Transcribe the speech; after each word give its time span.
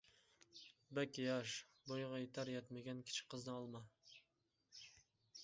بەك 0.99 1.19
ياش، 1.23 1.53
بويىغا 1.91 2.23
يېتەر-يەتمىگەن 2.23 3.05
كىچىك 3.11 3.29
قىزنى 3.35 3.55
ئالما. 3.59 3.85